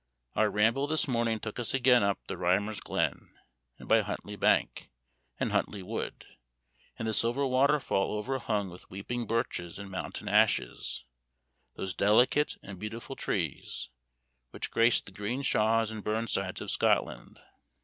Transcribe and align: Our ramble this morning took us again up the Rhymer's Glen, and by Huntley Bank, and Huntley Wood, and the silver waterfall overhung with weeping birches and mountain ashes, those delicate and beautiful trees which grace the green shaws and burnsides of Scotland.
Our 0.35 0.49
ramble 0.49 0.87
this 0.87 1.07
morning 1.07 1.39
took 1.39 1.59
us 1.59 1.75
again 1.75 2.01
up 2.01 2.17
the 2.25 2.35
Rhymer's 2.35 2.79
Glen, 2.79 3.37
and 3.77 3.87
by 3.87 4.01
Huntley 4.01 4.35
Bank, 4.35 4.89
and 5.39 5.51
Huntley 5.51 5.83
Wood, 5.83 6.25
and 6.97 7.07
the 7.07 7.13
silver 7.13 7.45
waterfall 7.45 8.17
overhung 8.17 8.71
with 8.71 8.89
weeping 8.89 9.27
birches 9.27 9.77
and 9.77 9.91
mountain 9.91 10.27
ashes, 10.27 11.05
those 11.75 11.93
delicate 11.93 12.57
and 12.63 12.79
beautiful 12.79 13.15
trees 13.15 13.91
which 14.49 14.71
grace 14.71 14.99
the 15.01 15.11
green 15.11 15.43
shaws 15.43 15.91
and 15.91 16.03
burnsides 16.03 16.61
of 16.61 16.71
Scotland. 16.71 17.39